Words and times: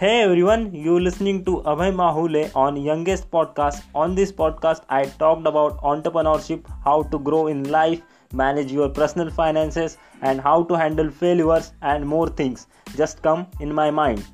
Hey 0.00 0.22
everyone, 0.22 0.74
you 0.74 0.98
listening 0.98 1.44
to 1.44 1.56
Abhay 1.70 1.94
Mahule 1.94 2.50
on 2.56 2.74
Youngest 2.82 3.30
Podcast. 3.30 3.82
On 3.94 4.14
this 4.14 4.32
podcast, 4.32 4.80
I 4.88 5.04
talked 5.22 5.46
about 5.46 5.76
entrepreneurship, 5.82 6.64
how 6.82 7.02
to 7.02 7.18
grow 7.18 7.48
in 7.48 7.64
life, 7.64 8.00
manage 8.32 8.72
your 8.72 8.88
personal 8.88 9.28
finances, 9.28 9.98
and 10.22 10.40
how 10.40 10.62
to 10.62 10.74
handle 10.74 11.10
failures 11.10 11.74
and 11.82 12.06
more 12.06 12.28
things. 12.30 12.66
Just 12.96 13.20
come 13.20 13.46
in 13.60 13.74
my 13.74 13.90
mind. 13.90 14.24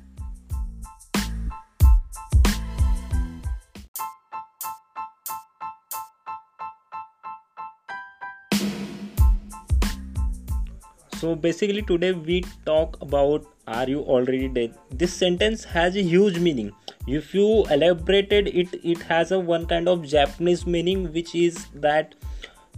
So 11.17 11.35
basically, 11.35 11.81
today 11.81 12.13
we 12.13 12.45
talk 12.65 13.01
about 13.01 13.45
are 13.67 13.87
you 13.87 13.99
already 13.99 14.47
dead? 14.47 14.75
This 14.89 15.13
sentence 15.13 15.63
has 15.65 15.95
a 15.95 16.01
huge 16.01 16.39
meaning. 16.39 16.71
If 17.05 17.33
you 17.33 17.65
elaborated 17.65 18.47
it, 18.47 18.73
it 18.83 19.01
has 19.03 19.31
a 19.31 19.39
one 19.39 19.65
kind 19.65 19.87
of 19.89 20.05
Japanese 20.05 20.65
meaning, 20.65 21.11
which 21.11 21.35
is 21.35 21.67
that 21.75 22.15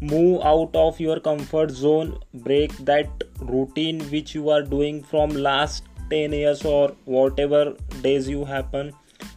move 0.01 0.41
out 0.43 0.75
of 0.75 0.99
your 0.99 1.19
comfort 1.19 1.71
zone, 1.71 2.17
break 2.33 2.71
that 2.77 3.09
routine 3.41 4.01
which 4.09 4.33
you 4.33 4.49
are 4.49 4.63
doing 4.63 5.03
from 5.03 5.29
last 5.29 5.83
10 6.09 6.33
years 6.33 6.65
or 6.65 6.95
whatever 7.05 7.75
days 8.01 8.27
you 8.27 8.45
happen. 8.45 8.93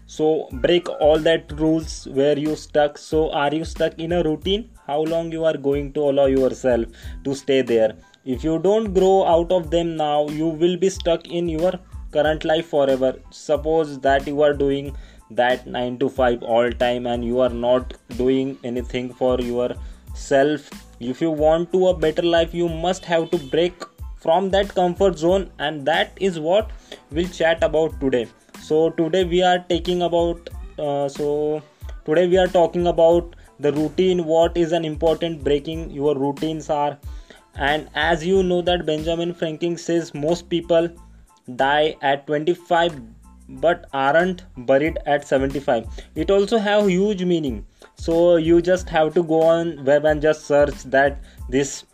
So 0.07 0.49
break 0.53 0.89
all 1.01 1.19
that 1.19 1.53
rules 1.53 2.07
where 2.09 2.39
you 2.39 2.55
stuck. 2.57 2.99
So 2.99 3.31
are 3.33 3.55
you 3.55 3.65
stuck 3.65 3.99
in 3.99 4.13
a 4.13 4.23
routine? 4.23 4.71
How 4.87 5.01
long 5.03 5.33
you 5.33 5.45
are 5.45 5.57
going 5.57 5.93
to 5.95 6.01
allow 6.01 6.27
yourself 6.27 6.87
to 7.25 7.35
stay 7.35 7.63
there? 7.63 7.97
If 8.25 8.45
you 8.45 8.59
don't 8.59 8.95
grow 8.95 9.25
out 9.27 9.51
of 9.51 9.71
them 9.71 9.97
now 9.97 10.29
you 10.29 10.47
will 10.47 10.77
be 10.77 10.89
stuck 10.89 11.27
in 11.27 11.49
your 11.49 11.73
current 12.13 12.45
life 12.45 12.69
forever. 12.69 13.15
Suppose 13.31 13.99
that 14.01 14.27
you 14.27 14.43
are 14.43 14.53
doing 14.53 14.95
that 15.31 15.67
9 15.67 15.99
to 15.99 16.09
5 16.09 16.43
all 16.43 16.71
time 16.71 17.07
and 17.07 17.25
you 17.25 17.41
are 17.41 17.49
not 17.49 17.95
doing 18.17 18.59
anything 18.63 19.13
for 19.13 19.41
yourself. 19.41 20.71
If 21.01 21.21
you 21.21 21.31
want 21.31 21.73
to 21.73 21.89
a 21.89 21.97
better 21.97 22.23
life 22.23 22.55
you 22.55 22.69
must 22.69 23.05
have 23.07 23.31
to 23.31 23.39
break 23.39 23.75
from 24.17 24.51
that 24.51 24.73
comfort 24.75 25.19
zone 25.19 25.51
and 25.59 25.85
that 25.87 26.13
is 26.21 26.39
what 26.39 26.71
we'll 27.11 27.29
chat 27.29 27.65
about 27.65 27.99
today. 28.01 28.29
So 28.61 28.91
today 28.91 29.25
we 29.25 29.43
are 29.43 29.59
taking 29.69 30.03
about 30.03 30.49
uh, 30.79 31.09
so 31.09 31.63
today 32.05 32.29
we 32.29 32.39
are 32.39 32.47
talking 32.47 32.87
about 32.87 33.35
the 33.59 33.73
routine. 33.73 34.25
What 34.25 34.57
is 34.57 34.73
an 34.73 34.85
important 34.85 35.43
breaking? 35.43 35.91
Your 35.91 36.17
routines 36.17 36.71
are 36.71 36.99
and 37.57 37.89
as 37.95 38.25
you 38.25 38.43
know 38.43 38.63
that 38.63 38.87
benjamin 38.87 39.35
franklin 39.35 39.77
says 39.77 40.15
most 40.15 40.49
people 40.49 40.89
die 41.57 41.97
at 42.01 42.27
25 42.27 43.01
but 43.61 43.87
aren't 43.93 44.45
buried 44.67 44.99
at 45.07 45.27
75 45.27 45.87
it 46.15 46.31
also 46.31 46.59
have 46.59 46.89
huge 46.89 47.25
meaning. 47.25 47.67
So 47.97 48.37
you 48.37 48.63
just 48.63 48.89
have 48.89 49.15
to 49.15 49.23
go 49.23 49.43
on 49.43 49.85
web 49.85 50.05
and 50.05 50.23
just 50.23 50.47
search 50.47 50.83
that 50.85 51.21
this 51.49 51.85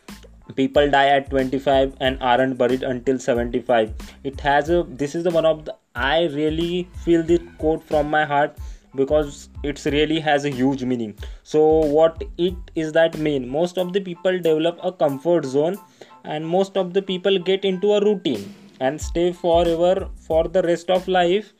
people 0.54 0.90
die 0.90 1.08
at 1.08 1.28
25 1.30 1.96
and 2.00 2.16
aren't 2.22 2.56
buried 2.56 2.82
until 2.82 3.18
75 3.18 3.92
it 4.24 4.40
has 4.40 4.70
a 4.70 4.82
this 4.88 5.14
is 5.14 5.22
the 5.22 5.30
one 5.30 5.44
of 5.44 5.66
the 5.66 5.74
i 5.94 6.24
really 6.28 6.88
feel 7.04 7.22
this 7.22 7.40
quote 7.58 7.82
from 7.82 8.08
my 8.08 8.24
heart 8.24 8.56
because 8.98 9.48
it's 9.62 9.86
really 9.86 10.20
has 10.20 10.44
a 10.44 10.50
huge 10.50 10.84
meaning. 10.84 11.14
So 11.42 11.64
what 11.96 12.24
it 12.36 12.72
is 12.74 12.92
that 12.92 13.18
mean 13.26 13.48
most 13.48 13.78
of 13.78 13.92
the 13.92 14.00
people 14.00 14.38
develop 14.38 14.78
a 14.82 14.92
comfort 14.92 15.44
zone 15.44 15.78
and 16.24 16.46
most 16.46 16.76
of 16.76 16.94
the 16.94 17.02
people 17.02 17.38
get 17.50 17.64
into 17.64 17.92
a 17.94 18.04
routine 18.04 18.54
and 18.80 19.00
stay 19.00 19.32
forever 19.32 20.08
for 20.26 20.44
the 20.56 20.62
rest 20.62 20.90
of 20.90 21.08
life 21.08 21.52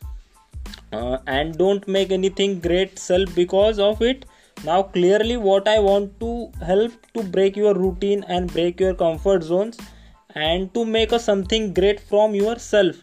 uh, 0.93 1.19
and 1.27 1.57
don't 1.59 1.87
make 1.89 2.11
anything 2.11 2.59
great 2.61 2.99
self 2.99 3.35
because 3.35 3.79
of 3.79 4.03
it. 4.03 4.25
Now 4.65 4.83
clearly 4.83 5.37
what 5.37 5.69
i 5.69 5.79
want 5.79 6.19
to 6.21 6.31
help 6.69 6.93
to 7.15 7.23
break 7.37 7.57
your 7.57 7.75
routine 7.75 8.25
and 8.37 8.53
break 8.53 8.81
your 8.81 8.95
comfort 9.03 9.45
zones 9.51 9.79
and 10.35 10.73
to 10.75 10.85
make 10.85 11.13
a 11.13 11.21
something 11.27 11.73
great 11.73 12.01
from 12.01 12.35
yourself. 12.35 12.97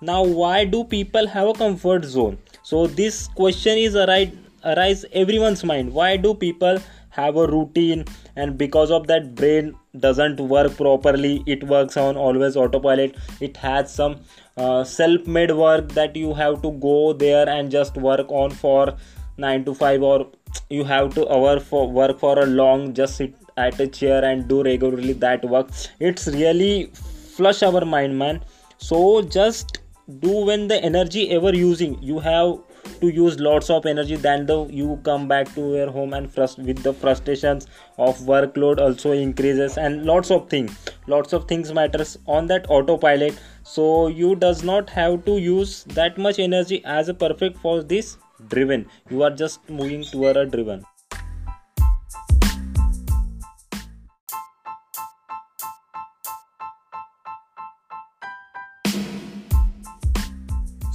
Now 0.00 0.22
why 0.24 0.64
do 0.64 0.84
people 0.84 1.28
have 1.34 1.48
a 1.48 1.52
comfort 1.52 2.04
zone 2.04 2.38
so 2.72 2.86
this 2.86 3.16
question 3.38 3.76
is 3.76 3.96
arise 4.02 4.30
arise 4.64 5.04
everyone's 5.12 5.62
mind. 5.62 5.92
Why 5.92 6.16
do 6.16 6.32
people 6.34 6.78
have 7.10 7.36
a 7.36 7.46
routine? 7.46 8.06
And 8.34 8.56
because 8.56 8.90
of 8.90 9.08
that 9.08 9.34
brain 9.34 9.74
doesn't 10.04 10.40
work 10.40 10.78
properly. 10.78 11.42
It 11.46 11.64
works 11.64 11.98
on 11.98 12.16
always 12.16 12.56
autopilot. 12.56 13.18
It 13.40 13.58
has 13.58 13.94
some 13.94 14.16
uh, 14.56 14.84
self-made 14.84 15.50
work 15.50 15.90
that 15.98 16.16
you 16.16 16.32
have 16.32 16.62
to 16.62 16.70
go 16.86 17.12
there 17.12 17.46
and 17.46 17.70
just 17.70 17.98
work 17.98 18.30
on 18.30 18.52
for 18.52 18.96
9 19.36 19.66
to 19.66 19.74
5 19.74 20.02
or 20.02 20.30
you 20.70 20.84
have 20.84 21.14
to 21.16 21.28
hour 21.30 21.60
for 21.60 21.90
work 21.90 22.18
for 22.18 22.38
a 22.38 22.46
long 22.46 22.94
just 22.94 23.18
sit 23.18 23.34
at 23.58 23.78
a 23.80 23.86
chair 23.86 24.24
and 24.24 24.48
do 24.48 24.62
regularly 24.62 25.12
that 25.12 25.44
work. 25.44 25.68
It's 26.00 26.26
really 26.26 26.90
flush 27.36 27.62
our 27.62 27.84
mind 27.84 28.18
man. 28.18 28.42
So 28.78 29.20
just 29.20 29.81
do 30.20 30.44
when 30.46 30.68
the 30.68 30.82
energy 30.82 31.30
ever 31.30 31.54
using. 31.54 32.02
You 32.02 32.18
have 32.20 32.58
to 33.00 33.08
use 33.08 33.38
lots 33.38 33.70
of 33.70 33.86
energy 33.86 34.16
then 34.16 34.46
the 34.46 34.66
you 34.66 34.98
come 35.04 35.28
back 35.28 35.54
to 35.54 35.60
your 35.74 35.90
home 35.90 36.12
and 36.14 36.32
frust- 36.34 36.64
with 36.64 36.82
the 36.82 36.92
frustrations 36.92 37.66
of 37.98 38.18
workload 38.20 38.80
also 38.80 39.12
increases 39.12 39.78
and 39.78 40.04
lots 40.04 40.30
of 40.30 40.48
things 40.48 40.92
lots 41.06 41.32
of 41.32 41.46
things 41.46 41.72
matters 41.72 42.18
on 42.26 42.46
that 42.46 42.66
autopilot. 42.68 43.38
So 43.62 44.08
you 44.08 44.34
does 44.36 44.62
not 44.62 44.90
have 44.90 45.24
to 45.26 45.38
use 45.38 45.84
that 45.84 46.18
much 46.18 46.38
energy 46.38 46.82
as 46.84 47.08
a 47.08 47.14
perfect 47.14 47.58
for 47.58 47.82
this 47.82 48.16
driven. 48.48 48.86
You 49.10 49.22
are 49.22 49.30
just 49.30 49.68
moving 49.70 50.02
toward 50.02 50.36
a 50.36 50.46
driven 50.46 50.84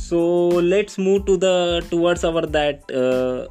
so 0.09 0.19
let's 0.73 0.97
move 0.97 1.25
to 1.25 1.37
the 1.37 1.85
towards 1.89 2.23
our 2.23 2.45
that 2.57 2.91
uh, 3.03 3.47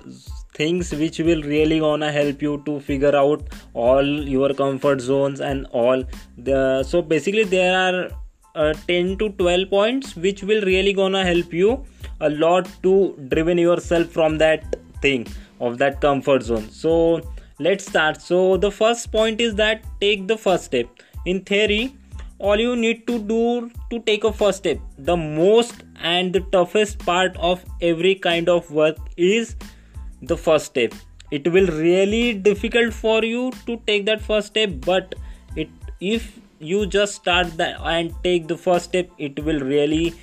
things 0.55 0.93
which 1.00 1.19
will 1.19 1.43
really 1.43 1.81
gonna 1.81 2.11
help 2.11 2.43
you 2.43 2.62
to 2.67 2.78
figure 2.81 3.15
out 3.22 3.43
all 3.75 4.06
your 4.34 4.53
comfort 4.55 5.00
zones 5.00 5.41
and 5.41 5.66
all 5.72 6.05
the 6.39 6.83
so 6.83 7.03
basically 7.03 7.45
there 7.45 7.75
are 7.78 8.09
uh, 8.55 8.72
10 8.89 9.19
to 9.19 9.28
12 9.31 9.69
points 9.71 10.16
which 10.16 10.43
will 10.43 10.62
really 10.62 10.93
gonna 10.93 11.25
help 11.25 11.53
you 11.53 11.84
a 12.21 12.31
lot 12.31 12.69
to 12.83 13.15
driven 13.28 13.59
yourself 13.59 14.09
from 14.09 14.39
that 14.39 14.77
thing 15.03 15.27
of 15.61 15.78
that 15.78 16.00
comfort 16.00 16.43
zone. 16.43 16.69
So 16.71 17.21
let's 17.59 17.87
start. 17.87 18.21
So 18.21 18.56
the 18.56 18.71
first 18.71 19.12
point 19.12 19.41
is 19.41 19.55
that 19.56 19.83
take 20.00 20.27
the 20.27 20.37
first 20.37 20.65
step. 20.65 20.89
In 21.25 21.43
theory 21.43 21.97
all 22.38 22.58
you 22.58 22.76
need 22.76 23.06
to 23.06 23.19
do 23.19 23.70
to 23.91 24.00
take 24.00 24.24
a 24.24 24.32
first 24.32 24.58
step. 24.58 24.78
The 24.98 25.16
most 25.16 25.84
and 26.00 26.32
the 26.32 26.41
toughest 26.41 26.98
part 27.00 27.36
of 27.38 27.64
every 27.80 28.14
kind 28.14 28.48
of 28.48 28.70
work 28.70 28.97
is 29.16 29.56
the 30.22 30.36
first 30.36 30.66
step. 30.66 30.92
It 31.30 31.50
will 31.50 31.66
really 31.66 32.34
difficult 32.34 32.92
for 32.92 33.24
you 33.24 33.52
to 33.66 33.80
take 33.86 34.06
that 34.06 34.20
first 34.20 34.48
step 34.48 34.70
but 34.84 35.14
it 35.56 35.69
if 36.00 36.38
you 36.58 36.86
just 36.86 37.14
start 37.14 37.56
that 37.56 37.80
and 37.80 38.14
take 38.22 38.47
the 38.48 38.56
first 38.56 38.86
step 38.86 39.10
it 39.18 39.42
will 39.44 39.60
really 39.60 40.14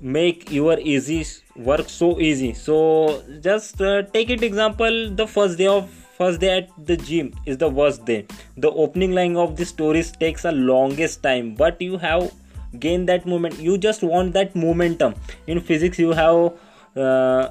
make 0.00 0.50
your 0.50 0.78
easy 0.78 1.26
work 1.56 1.88
so 1.88 2.20
easy. 2.20 2.52
So 2.52 3.22
just 3.40 3.80
uh, 3.80 4.02
take 4.02 4.30
it 4.30 4.42
example 4.42 5.10
the 5.10 5.26
first 5.26 5.58
day 5.58 5.66
of 5.66 5.90
first 6.18 6.40
day 6.40 6.58
at 6.58 6.70
the 6.86 6.96
gym 6.96 7.32
is 7.46 7.58
the 7.58 7.68
worst 7.68 8.04
day. 8.04 8.26
The 8.56 8.70
opening 8.70 9.12
line 9.12 9.36
of 9.36 9.56
the 9.56 9.64
stories 9.64 10.10
takes 10.12 10.44
a 10.44 10.52
longest 10.52 11.22
time 11.22 11.54
but 11.54 11.80
you 11.80 11.98
have 11.98 12.32
gained 12.78 13.08
that 13.08 13.26
moment. 13.26 13.58
You 13.58 13.78
just 13.78 14.02
want 14.02 14.32
that 14.34 14.54
momentum. 14.54 15.14
In 15.46 15.60
physics 15.60 15.98
you 15.98 16.10
have 16.12 16.52
uh, 16.96 17.50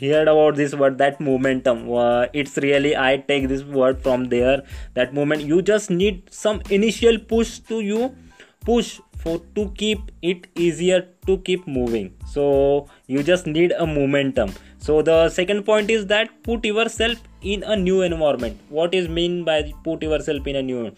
heard 0.00 0.28
about 0.28 0.56
this 0.56 0.74
word 0.74 0.98
that 0.98 1.20
momentum. 1.20 1.92
Uh, 1.92 2.26
it's 2.32 2.56
really 2.58 2.96
i 2.96 3.16
take 3.16 3.48
this 3.48 3.64
word 3.64 4.00
from 4.02 4.28
there. 4.28 4.62
That 4.94 5.12
moment 5.12 5.42
you 5.42 5.60
just 5.62 5.90
need 5.90 6.22
some 6.30 6.62
initial 6.70 7.18
push 7.18 7.58
to 7.70 7.80
you 7.80 8.14
push 8.64 9.00
for 9.16 9.40
to 9.56 9.70
keep 9.76 10.12
it 10.22 10.46
easier 10.54 11.06
to 11.26 11.38
keep 11.38 11.66
moving. 11.66 12.14
So 12.26 12.88
you 13.06 13.22
just 13.22 13.46
need 13.46 13.72
a 13.72 13.86
momentum. 13.86 14.52
So 14.78 15.02
the 15.02 15.28
second 15.28 15.64
point 15.64 15.90
is 15.90 16.06
that 16.06 16.42
put 16.44 16.64
yourself 16.64 17.18
in 17.42 17.62
a 17.62 17.76
new 17.76 18.02
environment. 18.02 18.60
What 18.68 18.94
is 18.94 19.08
mean 19.08 19.44
by 19.44 19.72
put 19.84 20.02
yourself 20.02 20.46
in 20.46 20.56
a 20.56 20.62
new 20.62 20.92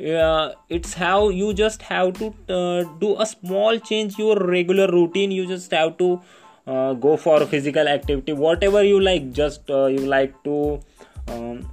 uh, 0.00 0.52
it's 0.68 0.94
how 0.94 1.28
you 1.28 1.52
just 1.54 1.82
have 1.82 2.14
to 2.14 2.34
uh, 2.48 2.82
do 2.98 3.20
a 3.20 3.26
small 3.26 3.78
change 3.78 4.18
your 4.18 4.36
regular 4.36 4.90
routine. 4.90 5.30
You 5.30 5.46
just 5.46 5.70
have 5.70 5.96
to 5.98 6.20
uh, 6.66 6.94
go 6.94 7.16
for 7.16 7.44
physical 7.46 7.86
activity. 7.86 8.32
Whatever 8.32 8.82
you 8.82 9.00
like 9.00 9.32
just 9.32 9.70
uh, 9.70 9.86
you 9.86 10.00
like 10.00 10.42
to 10.44 10.80
um, 11.28 11.68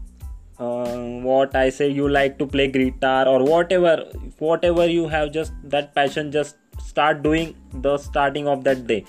uh, 0.59 0.97
what 1.23 1.55
i 1.55 1.69
say 1.69 1.89
you 1.89 2.07
like 2.09 2.37
to 2.37 2.45
play 2.45 2.67
guitar 2.67 3.25
or 3.25 3.41
whatever 3.45 4.03
whatever 4.39 4.85
you 4.85 5.07
have 5.07 5.31
just 5.31 5.53
that 5.63 5.95
passion 5.95 6.31
just 6.33 6.57
start 6.85 7.21
doing 7.23 7.55
the 7.73 7.97
starting 7.97 8.47
of 8.47 8.63
that 8.63 8.87
day. 8.87 9.05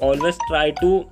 Always 0.00 0.38
try 0.48 0.70
to 0.80 1.10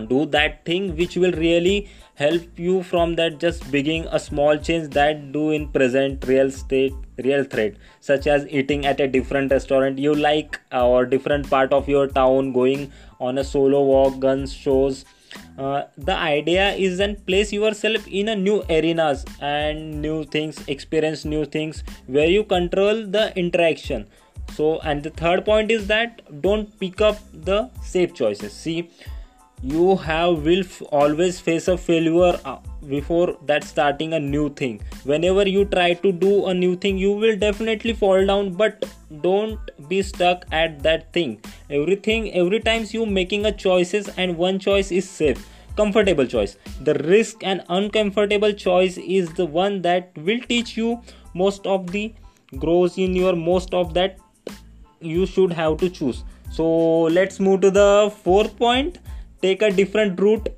do 0.00 0.26
that 0.26 0.64
thing 0.64 0.96
which 0.96 1.16
will 1.16 1.32
really 1.32 1.88
help 2.14 2.58
you 2.58 2.82
from 2.82 3.14
that 3.16 3.38
just 3.40 3.70
beginning 3.70 4.06
a 4.10 4.18
small 4.18 4.58
change 4.58 4.90
that 4.96 5.32
do 5.32 5.50
in 5.50 5.68
present 5.68 6.26
real 6.26 6.50
state 6.50 6.92
real 7.24 7.44
threat 7.44 7.74
such 8.00 8.26
as 8.26 8.46
eating 8.48 8.84
at 8.86 9.00
a 9.00 9.06
different 9.08 9.50
restaurant. 9.50 9.98
You 9.98 10.14
like 10.14 10.60
or 10.72 11.06
different 11.06 11.48
part 11.48 11.72
of 11.72 11.88
your 11.88 12.06
town 12.08 12.52
going 12.52 12.92
on 13.20 13.38
a 13.38 13.44
solo 13.44 13.82
walk 13.82 14.18
guns 14.20 14.52
shows. 14.52 15.04
Uh, 15.56 15.84
the 15.96 16.14
idea 16.14 16.70
is 16.72 16.98
then 16.98 17.14
place 17.26 17.52
yourself 17.52 18.06
in 18.08 18.28
a 18.28 18.36
new 18.36 18.62
arenas 18.68 19.24
and 19.40 20.02
new 20.02 20.24
things 20.24 20.62
experience 20.66 21.24
new 21.24 21.44
things 21.44 21.84
where 22.06 22.28
you 22.28 22.42
control 22.44 23.06
the 23.06 23.32
interaction. 23.38 24.06
So 24.54 24.80
and 24.80 25.02
the 25.02 25.10
third 25.10 25.44
point 25.44 25.70
is 25.70 25.86
that 25.86 26.20
don't 26.42 26.78
pick 26.80 27.00
up 27.00 27.18
the 27.32 27.70
safe 27.82 28.12
choices. 28.12 28.52
See 28.52 28.90
you 29.62 29.96
have 29.96 30.44
will 30.44 30.60
f- 30.60 30.82
always 30.90 31.38
face 31.38 31.68
a 31.68 31.76
failure 31.76 32.38
uh, 32.46 32.56
before 32.88 33.36
that 33.44 33.62
starting 33.62 34.14
a 34.14 34.20
new 34.20 34.48
thing. 34.48 34.80
Whenever 35.04 35.46
you 35.46 35.66
try 35.66 35.92
to 35.94 36.12
do 36.12 36.46
a 36.46 36.54
new 36.54 36.76
thing 36.76 36.96
you 36.96 37.12
will 37.12 37.36
definitely 37.36 37.92
fall 37.92 38.24
down 38.24 38.54
but 38.54 38.84
don't 39.20 39.58
be 39.88 40.00
stuck 40.00 40.46
at 40.50 40.82
that 40.82 41.12
thing. 41.12 41.40
Everything 41.68 42.32
every 42.32 42.60
times 42.60 42.94
you 42.94 43.04
making 43.04 43.44
a 43.44 43.52
choices 43.52 44.08
and 44.16 44.36
one 44.38 44.58
choice 44.58 44.90
is 44.90 45.08
safe. 45.08 45.46
Comfortable 45.76 46.26
choice. 46.26 46.56
The 46.80 46.94
risk 46.94 47.44
and 47.44 47.62
uncomfortable 47.68 48.52
choice 48.52 48.96
is 48.96 49.32
the 49.34 49.44
one 49.44 49.82
that 49.82 50.10
will 50.16 50.40
teach 50.40 50.76
you 50.76 51.02
most 51.34 51.66
of 51.66 51.90
the 51.92 52.14
grows 52.58 52.96
in 52.96 53.14
your 53.14 53.36
most 53.36 53.74
of 53.74 53.92
that 53.94 54.18
you 55.00 55.26
should 55.26 55.52
have 55.52 55.76
to 55.78 55.90
choose. 55.90 56.24
So 56.50 57.02
let's 57.02 57.38
move 57.38 57.60
to 57.60 57.70
the 57.70 58.12
fourth 58.24 58.56
point 58.56 58.98
take 59.42 59.62
a 59.62 59.70
different 59.70 60.20
route 60.20 60.48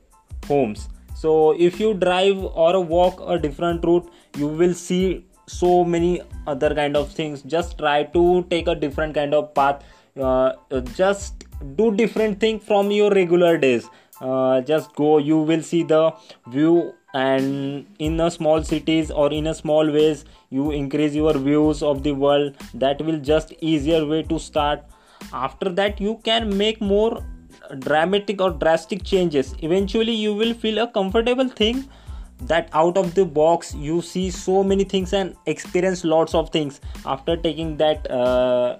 homes. 0.46 0.88
So 1.14 1.52
if 1.52 1.78
you 1.78 1.94
drive 1.94 2.38
or 2.38 2.84
walk 2.84 3.20
a 3.26 3.38
different 3.38 3.84
route 3.84 4.10
you 4.36 4.48
will 4.48 4.74
see 4.74 5.24
so 5.46 5.84
many 5.84 6.22
other 6.46 6.74
kind 6.74 6.96
of 6.96 7.10
things. 7.12 7.42
Just 7.42 7.78
try 7.78 8.04
to 8.04 8.46
take 8.50 8.68
a 8.68 8.74
different 8.74 9.14
kind 9.14 9.34
of 9.34 9.54
path. 9.54 9.84
Uh, 10.20 10.52
just 10.94 11.44
do 11.76 11.94
different 11.94 12.40
thing 12.40 12.58
from 12.60 12.90
your 12.90 13.10
regular 13.10 13.56
days. 13.58 13.88
Uh, 14.20 14.60
just 14.60 14.94
go 14.94 15.18
you 15.18 15.38
will 15.38 15.62
see 15.62 15.82
the 15.82 16.12
view 16.48 16.92
and 17.14 17.86
in 17.98 18.20
a 18.20 18.30
small 18.30 18.62
cities 18.62 19.10
or 19.10 19.32
in 19.32 19.48
a 19.48 19.54
small 19.54 19.90
ways 19.90 20.24
you 20.50 20.70
increase 20.70 21.12
your 21.12 21.36
views 21.36 21.82
of 21.82 22.02
the 22.02 22.12
world. 22.12 22.54
That 22.74 23.02
will 23.02 23.18
just 23.18 23.52
easier 23.60 24.06
way 24.06 24.22
to 24.24 24.38
start. 24.38 24.84
After 25.32 25.70
that 25.70 26.00
you 26.00 26.20
can 26.24 26.56
make 26.56 26.80
more 26.80 27.22
dramatic 27.80 28.40
or 28.40 28.50
drastic 28.50 29.02
changes 29.04 29.54
eventually 29.60 30.12
you 30.12 30.34
will 30.34 30.54
feel 30.54 30.78
a 30.78 30.86
comfortable 30.88 31.48
thing 31.48 31.88
that 32.40 32.68
out 32.72 32.96
of 32.96 33.14
the 33.14 33.24
box 33.24 33.74
you 33.74 34.02
see 34.02 34.30
so 34.30 34.62
many 34.64 34.84
things 34.84 35.12
and 35.12 35.36
experience 35.46 36.04
lots 36.04 36.34
of 36.34 36.50
things 36.50 36.80
after 37.06 37.36
taking 37.36 37.76
that 37.76 38.10
uh, 38.10 38.78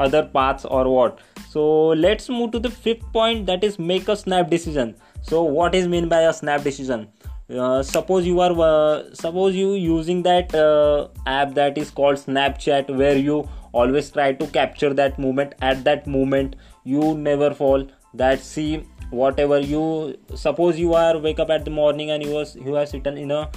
other 0.00 0.24
paths 0.24 0.64
or 0.64 0.88
what. 0.88 1.20
So 1.48 1.88
let's 1.88 2.28
move 2.28 2.52
to 2.52 2.58
the 2.58 2.70
fifth 2.70 3.04
point 3.12 3.46
that 3.46 3.64
is 3.64 3.78
make 3.78 4.08
a 4.08 4.16
snap 4.16 4.50
decision. 4.50 4.94
So 5.22 5.42
what 5.42 5.74
is 5.74 5.88
mean 5.88 6.08
by 6.08 6.22
a 6.22 6.32
snap 6.32 6.62
decision? 6.62 7.08
Uh, 7.50 7.82
suppose 7.82 8.26
you 8.26 8.40
are 8.40 8.52
uh, 8.58 9.14
suppose 9.14 9.54
you 9.54 9.74
using 9.74 10.22
that 10.22 10.54
uh, 10.54 11.08
app 11.26 11.54
that 11.54 11.76
is 11.76 11.90
called 11.90 12.16
snapchat 12.16 12.94
where 12.96 13.16
you 13.16 13.46
always 13.72 14.10
try 14.10 14.32
to 14.32 14.46
capture 14.46 14.94
that 14.94 15.18
moment. 15.18 15.54
At 15.60 15.84
that 15.84 16.06
moment 16.06 16.56
you 16.84 17.14
never 17.14 17.52
fall 17.52 17.86
that 18.14 18.40
see 18.40 18.84
whatever 19.10 19.58
you 19.58 20.16
suppose 20.34 20.78
you 20.78 20.94
are 20.94 21.18
wake 21.18 21.38
up 21.38 21.50
at 21.50 21.64
the 21.64 21.70
morning 21.70 22.10
and 22.10 22.22
you 22.22 22.30
was 22.32 22.56
you 22.56 22.76
are 22.76 22.86
sitting 22.86 23.18
in 23.18 23.30
a 23.30 23.48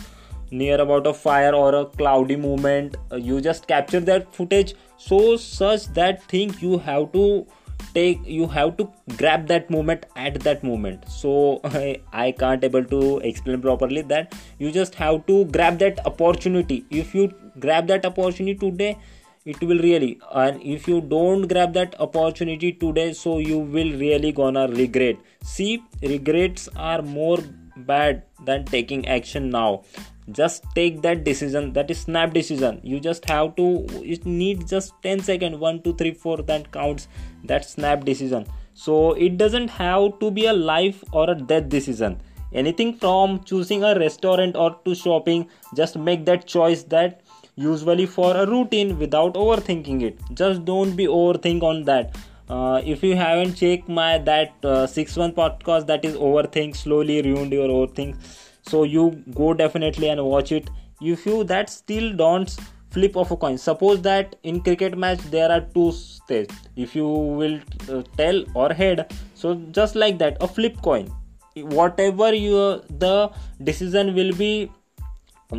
near 0.52 0.80
about 0.80 1.08
a 1.08 1.14
fire 1.14 1.54
or 1.54 1.74
a 1.76 1.86
cloudy 1.86 2.36
moment 2.36 2.98
uh, 3.12 3.16
you 3.16 3.42
just 3.42 3.68
capture 3.68 4.00
that 4.00 4.34
footage 4.34 4.74
so 4.98 5.38
such 5.38 5.86
that 5.94 6.22
thing 6.24 6.54
you 6.60 6.78
have 6.78 7.12
to 7.12 7.46
take 7.94 8.26
you 8.38 8.48
have 8.56 8.76
to 8.78 8.88
grab 9.18 9.48
that 9.48 9.70
moment 9.70 10.06
at 10.16 10.40
that 10.42 10.64
moment. 10.64 11.10
So 11.10 11.62
I, 11.64 12.02
I 12.14 12.32
can't 12.32 12.64
able 12.64 12.84
to 12.86 13.20
explain 13.20 13.62
properly 13.62 14.02
that 14.14 14.36
you 14.60 14.72
just 14.72 14.96
have 14.96 15.26
to 15.28 15.46
grab 15.46 15.80
that 15.80 16.06
opportunity. 16.06 16.86
If 16.90 17.16
you 17.16 17.32
grab 17.60 17.88
that 17.88 18.06
opportunity 18.06 18.56
today 18.56 18.98
it 19.46 19.62
will 19.62 19.78
really 19.78 20.20
and 20.44 20.62
if 20.64 20.88
you 20.88 21.00
don't 21.02 21.48
grab 21.48 21.74
that 21.74 21.96
opportunity 22.00 22.72
today 22.72 23.14
so 23.14 23.38
you 23.38 23.60
will 23.60 23.92
really 24.00 24.32
gonna 24.32 24.68
regret. 24.68 25.18
See 25.44 25.84
regrets 26.02 26.68
are 26.76 27.04
more 27.04 27.38
bad 27.78 28.24
than 28.44 28.66
taking 28.66 29.08
action 29.08 29.52
now. 29.52 29.84
Just 30.32 30.64
take 30.74 31.04
that 31.04 31.24
decision 31.24 31.74
that 31.74 31.92
is 31.92 32.00
snap 32.00 32.34
decision. 32.34 32.80
You 32.84 33.00
just 33.00 33.30
have 33.30 33.56
to 33.58 33.86
it 34.02 34.26
need 34.26 34.68
just 34.68 34.94
10 35.04 35.20
seconds 35.20 35.58
1 35.58 35.84
2 35.84 35.94
3 35.96 36.14
4 36.14 36.38
that 36.44 36.72
counts 36.72 37.08
that 37.44 37.66
snap 37.66 38.04
decision. 38.04 38.48
So 38.74 39.14
it 39.14 39.38
doesn't 39.38 39.68
have 39.68 40.20
to 40.22 40.32
be 40.32 40.48
a 40.48 40.54
life 40.54 41.04
or 41.12 41.30
a 41.30 41.36
death 41.36 41.70
decision. 41.70 42.20
Anything 42.52 42.94
from 42.96 43.44
choosing 43.44 43.84
a 43.84 43.94
restaurant 44.00 44.56
or 44.56 44.76
to 44.86 44.96
shopping 44.96 45.48
just 45.76 45.98
make 45.98 46.26
that 46.26 46.48
choice 46.48 46.84
that 46.84 47.22
usually 47.56 48.06
for 48.06 48.36
a 48.36 48.46
routine 48.46 48.98
without 49.00 49.34
overthinking 49.34 50.02
it. 50.02 50.20
Just 50.34 50.66
don't 50.66 50.96
be 50.96 51.08
overthink 51.08 51.64
on 51.64 51.84
that. 51.84 52.16
Uh, 52.50 52.82
if 52.86 53.04
you 53.04 53.16
haven't 53.16 53.56
checked 53.56 53.90
my 53.90 54.18
that 54.20 54.54
uh, 54.64 54.86
six 54.86 55.16
one 55.16 55.32
podcast 55.32 55.88
that 55.88 56.06
is 56.06 56.16
overthink 56.16 56.76
slowly 56.76 57.22
ruined 57.24 57.52
your 57.52 57.68
overthink 57.68 58.16
so 58.62 58.84
you 58.84 59.24
go 59.34 59.54
definitely 59.54 60.10
and 60.10 60.24
watch 60.24 60.52
it. 60.52 60.70
If 61.02 61.26
you 61.26 61.44
that 61.46 61.70
still 61.70 62.14
don't 62.14 62.56
flip 62.92 63.18
of 63.18 63.32
a 63.32 63.36
coin. 63.36 63.58
Suppose 63.58 64.02
that 64.04 64.36
in 64.44 64.62
cricket 64.62 64.98
match 64.98 65.20
there 65.32 65.52
are 65.52 65.62
two 65.62 65.92
stages 65.92 66.56
if 66.76 66.96
you 66.96 67.08
will 67.08 67.60
uh, 67.90 68.04
tell 68.16 68.44
or 68.54 68.72
head 68.74 69.12
so 69.34 69.56
just 69.72 69.96
like 69.96 70.20
that 70.20 70.38
a 70.42 70.48
flip 70.48 70.80
coin. 70.84 71.12
Whatever 71.56 72.34
you 72.34 72.82
the 72.90 73.32
decision 73.64 74.14
will 74.14 74.34
be 74.36 74.72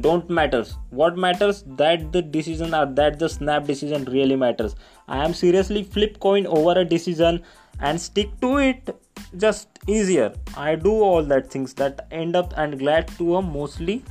don't 0.01 0.29
matters. 0.29 0.77
What 0.91 1.17
matters 1.17 1.63
that 1.77 2.13
the 2.13 2.23
decision 2.23 2.75
or 2.75 2.87
that 2.87 3.19
the 3.19 3.29
snap 3.29 3.65
decision 3.67 4.05
really 4.05 4.37
matters. 4.37 4.75
I 5.09 5.25
am 5.25 5.33
seriously 5.33 5.85
flip 5.85 6.19
coin 6.21 6.47
over 6.47 6.81
a 6.81 6.85
decision 6.85 7.43
and 7.81 8.01
stick 8.01 8.29
to 8.41 8.59
it. 8.59 8.97
Just 9.37 9.69
easier. 9.87 10.35
I 10.57 10.75
do 10.75 10.93
all 10.93 11.23
that 11.25 11.51
things 11.51 11.75
that 11.75 12.07
end 12.11 12.37
up 12.37 12.53
and 12.57 12.79
glad 12.79 13.09
to 13.19 13.37
a 13.37 13.43
mostly 13.43 14.03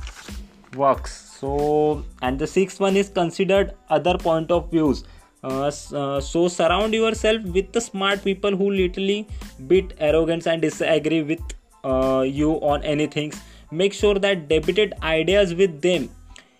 works. 0.74 1.38
So 1.40 2.04
and 2.22 2.38
the 2.38 2.46
sixth 2.46 2.80
one 2.80 2.96
is 2.96 3.10
considered 3.10 3.74
other 3.90 4.16
point 4.16 4.50
of 4.50 4.70
views. 4.70 5.04
Uh, 5.44 5.70
uh, 5.92 6.20
so 6.20 6.48
surround 6.48 6.94
yourself 6.94 7.42
with 7.42 7.72
the 7.72 7.80
smart 7.80 8.24
people 8.24 8.56
who 8.56 8.70
literally 8.70 9.28
bit 9.68 9.92
arrogance 9.98 10.46
and 10.46 10.62
disagree 10.62 11.22
with 11.22 11.40
uh, 11.84 12.22
you 12.26 12.52
on 12.54 12.82
anything 12.82 13.32
make 13.70 13.92
sure 13.92 14.14
that 14.14 14.48
debated 14.48 14.94
ideas 15.02 15.54
with 15.54 15.80
them 15.82 16.08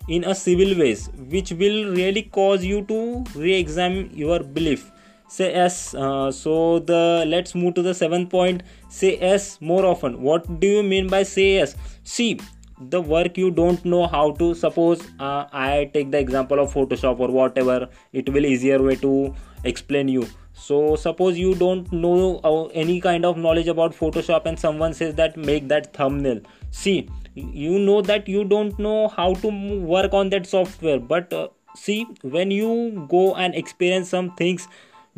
in 0.07 0.23
a 0.23 0.35
civil 0.35 0.77
ways 0.77 1.09
which 1.29 1.51
will 1.51 1.91
really 1.93 2.23
cause 2.23 2.63
you 2.63 2.83
to 2.83 3.23
re-examine 3.35 4.09
your 4.13 4.39
belief. 4.41 4.91
Say 5.29 5.51
yes 5.51 5.93
uh, 5.93 6.31
so 6.31 6.79
the 6.79 7.25
let's 7.27 7.53
move 7.53 7.73
to 7.75 7.81
the 7.81 7.93
seventh 7.93 8.29
point. 8.29 8.63
Say 8.89 9.19
yes 9.19 9.59
more 9.59 9.85
often. 9.85 10.21
What 10.21 10.59
do 10.59 10.67
you 10.67 10.83
mean 10.83 11.07
by 11.07 11.23
say 11.23 11.55
yes? 11.55 11.75
See 12.03 12.39
the 12.79 13.01
work 13.01 13.37
you 13.37 13.51
don't 13.51 13.83
know 13.83 14.05
how 14.07 14.31
to 14.33 14.53
suppose 14.53 15.01
uh, 15.19 15.45
i 15.51 15.89
take 15.95 16.11
the 16.11 16.19
example 16.19 16.59
of 16.59 16.71
photoshop 16.71 17.19
or 17.19 17.27
whatever 17.29 17.89
it 18.13 18.29
will 18.29 18.45
easier 18.45 18.79
way 18.83 18.95
to 18.95 19.33
explain 19.63 20.07
you. 20.07 20.27
So 20.53 20.95
suppose 20.95 21.37
you 21.37 21.53
don't 21.55 21.91
know 21.91 22.39
uh, 22.43 22.65
any 22.67 22.99
kind 22.99 23.25
of 23.25 23.37
knowledge 23.37 23.67
about 23.67 23.93
photoshop 23.93 24.45
and 24.45 24.59
someone 24.59 24.93
says 24.93 25.15
that 25.15 25.37
make 25.37 25.67
that 25.67 25.93
thumbnail 25.93 26.41
see 26.71 27.09
you 27.35 27.77
know 27.79 28.01
that 28.01 28.27
you 28.27 28.43
don't 28.43 28.77
know 28.79 29.07
how 29.07 29.33
to 29.35 29.47
work 29.79 30.13
on 30.13 30.29
that 30.29 30.45
software 30.45 30.99
but 30.99 31.31
uh, 31.33 31.47
see 31.75 32.05
when 32.21 32.51
you 32.51 33.05
go 33.09 33.35
and 33.35 33.55
experience 33.55 34.09
some 34.09 34.35
things 34.35 34.67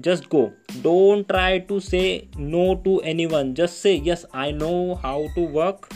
just 0.01 0.29
go. 0.29 0.53
Don't 0.81 1.27
try 1.27 1.59
to 1.59 1.79
say 1.79 2.29
no 2.37 2.75
to 2.75 2.99
anyone. 3.01 3.53
Just 3.53 3.81
say 3.81 3.95
yes 3.95 4.25
i 4.33 4.51
know 4.51 4.95
how 4.95 5.27
to 5.35 5.41
work. 5.41 5.89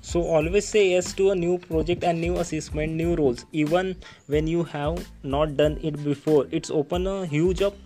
So 0.00 0.22
always 0.22 0.66
say 0.66 0.90
yes 0.90 1.12
to 1.18 1.30
a 1.30 1.34
new 1.36 1.58
project 1.58 2.02
and 2.02 2.20
new 2.20 2.38
assessment 2.38 2.94
new 3.00 3.14
roles 3.14 3.44
even 3.52 3.94
when 4.26 4.48
you 4.48 4.64
have 4.64 5.06
not 5.22 5.56
done 5.56 5.78
it 5.82 6.02
before. 6.02 6.46
It's 6.50 6.70
open 6.70 7.06
a 7.06 7.26
huge 7.26 7.62
up 7.62 7.76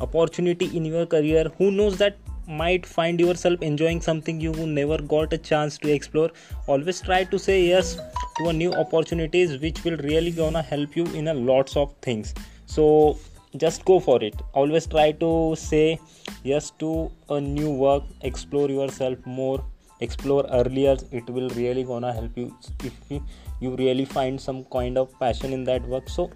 opportunity 0.00 0.70
in 0.76 0.84
your 0.84 1.06
career. 1.06 1.50
Who 1.58 1.70
knows 1.70 1.98
that 1.98 2.16
might 2.46 2.84
find 2.86 3.20
yourself 3.20 3.62
enjoying 3.62 4.00
something 4.00 4.40
you 4.40 4.52
never 4.52 4.98
got 4.98 5.32
a 5.32 5.38
chance 5.38 5.78
to 5.78 5.92
explore. 5.92 6.30
Always 6.66 7.00
try 7.00 7.24
to 7.24 7.38
say 7.38 7.66
yes 7.66 7.96
to 8.38 8.48
a 8.48 8.52
new 8.52 8.72
opportunities 8.72 9.58
which 9.60 9.82
will 9.84 9.96
really 9.98 10.30
gonna 10.30 10.62
help 10.62 10.96
you 10.96 11.04
in 11.06 11.28
a 11.28 11.34
lots 11.34 11.76
of 11.76 11.94
things. 12.02 12.34
So 12.66 13.18
just 13.56 13.84
go 13.84 14.00
for 14.00 14.22
it. 14.22 14.34
Always 14.52 14.86
try 14.86 15.12
to 15.12 15.54
say 15.56 16.00
yes 16.42 16.70
to 16.78 17.10
a 17.28 17.40
new 17.40 17.70
work. 17.70 18.02
Explore 18.22 18.68
yourself 18.68 19.18
more. 19.24 19.64
Explore 20.00 20.46
earlier. 20.50 20.96
It 21.12 21.28
will 21.30 21.48
really 21.50 21.84
gonna 21.84 22.12
help 22.12 22.36
you 22.36 22.54
if 22.82 22.92
you, 23.08 23.22
really 23.60 24.04
find 24.04 24.38
some 24.38 24.64
kind 24.64 24.98
of 24.98 25.18
passion 25.18 25.52
in 25.52 25.64
that 25.64 25.86
work. 25.88 26.08
So 26.08 26.30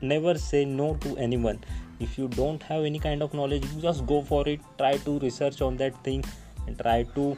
never 0.00 0.38
say 0.38 0.64
no 0.64 0.94
to 0.96 1.16
anyone 1.16 1.58
if 2.04 2.16
you 2.18 2.28
don't 2.28 2.62
have 2.62 2.84
any 2.84 2.98
kind 2.98 3.22
of 3.22 3.34
knowledge 3.34 3.66
just 3.80 4.06
go 4.06 4.22
for 4.22 4.46
it. 4.48 4.60
Try 4.78 4.96
to 5.08 5.18
research 5.18 5.60
on 5.60 5.76
that 5.78 6.02
thing 6.04 6.24
and 6.66 6.78
try 6.78 7.02
to 7.14 7.36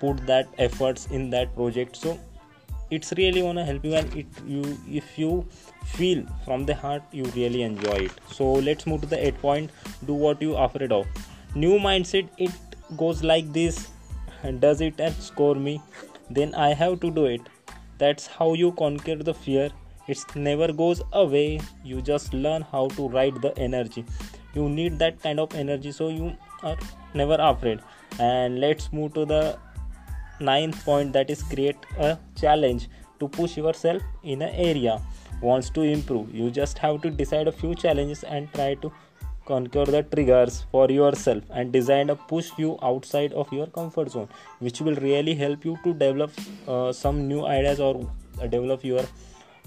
put 0.00 0.26
that 0.26 0.48
efforts 0.58 1.06
in 1.06 1.30
that 1.30 1.54
project. 1.54 1.96
So 1.96 2.18
it's 2.90 3.12
really 3.16 3.40
gonna 3.40 3.64
help 3.64 3.84
you 3.84 3.94
and 3.94 4.14
it 4.22 4.26
you 4.46 4.78
if 5.00 5.18
you 5.18 5.46
feel 5.92 6.24
from 6.44 6.66
the 6.70 6.74
heart 6.74 7.02
you 7.12 7.24
really 7.36 7.62
enjoy 7.62 7.98
it. 8.08 8.12
So 8.30 8.52
let's 8.52 8.86
move 8.86 9.00
to 9.02 9.06
the 9.14 9.24
eight 9.26 9.40
point. 9.40 9.70
Do 10.06 10.14
what 10.14 10.42
you 10.42 10.56
afraid 10.56 10.92
of. 10.92 11.06
New 11.54 11.78
mindset 11.78 12.28
it 12.38 12.52
goes 12.96 13.22
like 13.22 13.52
this. 13.52 13.88
Does 14.60 14.80
it 14.80 15.00
and 15.00 15.14
score 15.14 15.54
me? 15.54 15.80
Then 16.30 16.54
i 16.54 16.72
have 16.74 17.00
to 17.00 17.10
do 17.10 17.26
it. 17.26 17.48
That's 17.98 18.26
how 18.26 18.54
you 18.54 18.72
conquer 18.72 19.16
the 19.16 19.34
fear 19.34 19.70
it 20.08 20.18
never 20.34 20.72
goes 20.72 21.02
away. 21.12 21.60
You 21.84 22.02
just 22.02 22.32
learn 22.34 22.62
how 22.62 22.88
to 22.88 23.08
ride 23.08 23.40
the 23.42 23.56
energy. 23.58 24.04
You 24.54 24.68
need 24.68 24.98
that 24.98 25.22
kind 25.22 25.40
of 25.40 25.54
energy 25.54 25.92
so 25.92 26.08
you 26.08 26.36
are 26.62 26.76
never 27.14 27.36
afraid. 27.38 27.80
And 28.18 28.60
let's 28.60 28.92
move 28.92 29.14
to 29.14 29.24
the 29.24 29.58
ninth 30.40 30.84
point 30.84 31.12
that 31.12 31.30
is 31.30 31.42
create 31.42 31.76
a 31.98 32.18
challenge 32.36 32.88
to 33.20 33.28
push 33.28 33.56
yourself 33.56 34.02
in 34.22 34.42
an 34.42 34.54
area. 34.54 35.00
Wants 35.40 35.70
to 35.70 35.82
improve. 35.82 36.34
You 36.34 36.50
just 36.50 36.78
have 36.78 37.02
to 37.02 37.10
decide 37.10 37.48
a 37.48 37.52
few 37.52 37.74
challenges 37.74 38.22
and 38.24 38.52
try 38.52 38.74
to 38.74 38.92
conquer 39.44 39.84
the 39.84 40.02
triggers 40.02 40.64
for 40.70 40.88
yourself 40.90 41.42
and 41.50 41.72
design 41.72 42.10
a 42.10 42.14
push 42.14 42.50
you 42.56 42.78
outside 42.80 43.32
of 43.32 43.52
your 43.52 43.66
comfort 43.66 44.10
zone 44.10 44.28
which 44.60 44.80
will 44.80 44.94
really 44.96 45.34
help 45.34 45.64
you 45.64 45.76
to 45.82 45.92
develop 45.94 46.30
uh, 46.68 46.92
some 46.92 47.26
new 47.26 47.44
ideas 47.44 47.80
or 47.80 48.08
develop 48.50 48.84
your 48.84 49.04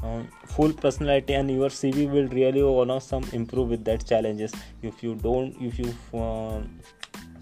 um, 0.05 0.27
full 0.55 0.73
personality 0.73 1.33
and 1.33 1.49
your 1.49 1.69
cv 1.69 2.09
will 2.15 2.27
really 2.39 2.63
wanna 2.63 2.99
some 3.01 3.25
improve 3.33 3.69
with 3.69 3.83
that 3.85 4.05
challenges. 4.05 4.53
If 4.81 5.03
you 5.03 5.15
don't 5.15 5.55
if 5.61 5.79
you 5.79 5.93
uh, 6.13 6.61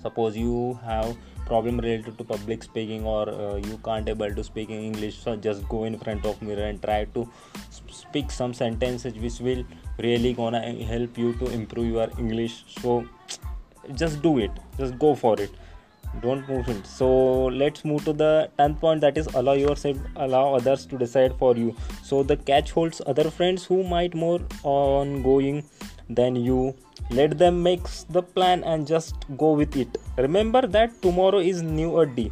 suppose 0.02 0.38
you 0.38 0.80
have 0.86 1.16
problem 1.46 1.78
related 1.78 2.18
to 2.18 2.24
public 2.24 2.64
speaking 2.64 3.06
or 3.06 3.30
uh, 3.30 3.56
you 3.56 3.78
can't 3.84 4.08
able 4.08 4.34
to 4.34 4.44
speak 4.44 4.70
in 4.70 4.80
english 4.90 5.18
so 5.24 5.36
just 5.36 5.68
go 5.68 5.84
in 5.84 5.98
front 6.00 6.26
of 6.26 6.42
mirror 6.42 6.68
and 6.68 6.82
try 6.82 7.04
to 7.16 7.28
speak 7.90 8.32
some 8.32 8.54
sentences 8.54 9.14
which 9.26 9.40
will 9.48 9.66
really 9.98 10.34
gonna 10.34 10.62
help 10.94 11.18
you 11.18 11.34
to 11.34 11.52
improve 11.52 11.92
your 11.92 12.08
english. 12.18 12.64
So 12.82 13.06
just 13.96 14.22
do 14.22 14.40
it. 14.40 14.52
Just 14.78 14.98
go 14.98 15.14
for 15.14 15.40
it 15.40 15.52
don't 16.22 16.48
move 16.48 16.68
it 16.70 16.86
so 16.86 17.46
let's 17.46 17.84
move 17.84 18.04
to 18.06 18.14
the 18.14 18.50
10th 18.60 18.80
point 18.80 19.02
that 19.02 19.18
is 19.18 19.28
allow 19.34 19.54
yourself 19.54 19.98
allow 20.16 20.54
others 20.56 20.86
to 20.86 20.98
decide 20.98 21.36
for 21.38 21.56
you. 21.56 21.76
So 22.04 22.24
the 22.24 22.38
catch 22.38 22.72
holds 22.72 23.02
other 23.06 23.30
friends 23.30 23.66
who 23.66 23.84
might 23.84 24.14
more 24.14 24.40
ongoing 24.64 25.64
than 26.10 26.36
you. 26.36 26.76
Let 27.10 27.38
them 27.38 27.62
make 27.64 27.84
the 28.10 28.24
plan 28.24 28.64
and 28.64 28.88
just 28.88 29.16
go 29.38 29.54
with 29.54 29.76
it. 29.76 29.98
Remember 30.18 30.66
that 30.68 31.02
tomorrow 31.02 31.40
is 31.40 31.62
new 31.62 32.00
a 32.00 32.06
day. 32.06 32.32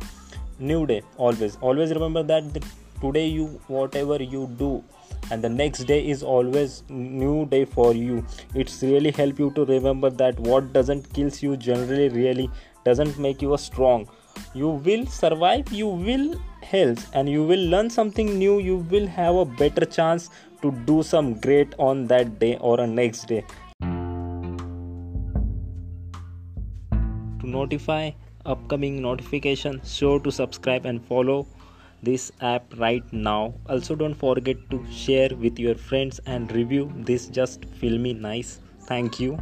New 0.60 0.86
day 0.86 1.02
always. 1.18 1.58
Always 1.62 1.92
remember 1.92 2.24
that 2.24 2.54
the, 2.54 2.64
today 3.02 3.28
you 3.28 3.48
whatever 3.68 4.22
you 4.22 4.50
do 4.58 4.84
and 5.30 5.44
the 5.44 5.50
next 5.50 5.86
day 5.86 6.00
is 6.10 6.24
always 6.24 6.84
new 6.90 7.46
day 7.46 7.66
for 7.66 7.94
you. 7.94 8.26
It's 8.54 8.82
really 8.84 9.12
help 9.12 9.40
you 9.40 9.52
to 9.52 9.66
remember 9.66 10.10
that 10.10 10.40
what 10.40 10.74
doesn't 10.74 11.14
kills 11.14 11.42
you 11.42 11.56
generally 11.58 12.10
really 12.10 12.50
doesn't 12.84 13.18
make 13.20 13.42
you 13.42 13.54
a 13.54 13.58
strong. 13.58 14.08
You 14.54 14.70
will 14.70 15.06
survive 15.06 15.72
you 15.72 15.88
will 15.88 16.36
health 16.62 17.10
and 17.14 17.30
you 17.30 17.44
will 17.44 17.70
learn 17.70 17.90
something 17.90 18.38
new. 18.38 18.60
You 18.60 18.78
will 18.78 19.08
have 19.08 19.36
a 19.36 19.46
better 19.46 19.86
chance 19.86 20.30
to 20.62 20.72
do 20.72 21.04
some 21.04 21.34
great 21.40 21.74
on 21.78 22.08
that 22.08 22.40
day 22.40 22.58
or 22.58 22.80
a 22.80 22.88
next 22.88 23.28
day. 23.28 23.44
To 27.40 27.48
notify 27.48 28.12
upcoming 28.46 29.02
notification 29.02 29.82
sure 29.84 30.20
to 30.20 30.32
subscribe 30.32 30.86
and 30.86 31.04
follow 31.06 31.48
this 32.04 32.32
app 32.42 32.64
right 32.78 33.04
now. 33.14 33.54
Also 33.70 33.96
don't 33.96 34.16
forget 34.16 34.58
to 34.72 34.84
share 34.92 35.30
with 35.36 35.60
your 35.60 35.76
friends 35.76 36.20
and 36.26 36.52
review. 36.52 36.92
This 36.96 37.28
just 37.28 37.66
feel 37.66 37.98
me 37.98 38.14
nice. 38.14 38.60
Thank 38.88 39.20
you 39.20 39.38